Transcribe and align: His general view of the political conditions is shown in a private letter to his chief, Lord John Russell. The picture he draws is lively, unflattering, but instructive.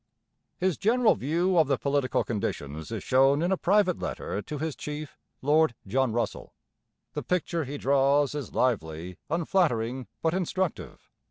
His 0.57 0.79
general 0.79 1.13
view 1.13 1.59
of 1.59 1.67
the 1.67 1.77
political 1.77 2.23
conditions 2.23 2.91
is 2.91 3.03
shown 3.03 3.43
in 3.43 3.51
a 3.51 3.55
private 3.55 3.99
letter 3.99 4.41
to 4.41 4.57
his 4.57 4.75
chief, 4.75 5.19
Lord 5.43 5.75
John 5.85 6.11
Russell. 6.11 6.55
The 7.13 7.21
picture 7.21 7.65
he 7.65 7.77
draws 7.77 8.33
is 8.33 8.51
lively, 8.55 9.19
unflattering, 9.29 10.07
but 10.23 10.33
instructive. 10.33 11.11